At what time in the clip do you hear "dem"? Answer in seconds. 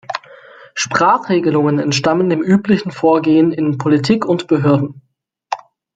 2.31-2.41